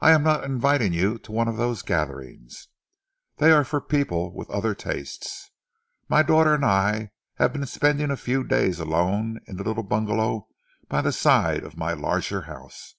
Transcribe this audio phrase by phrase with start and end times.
[0.00, 2.66] I am not inviting you to one of those gatherings.
[3.36, 5.52] They are for people with other tastes.
[6.08, 10.48] My daughter and I have been spending a few days alone in the little bungalow
[10.88, 12.96] by the side of my larger house.